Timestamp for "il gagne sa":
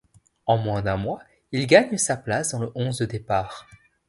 1.51-2.17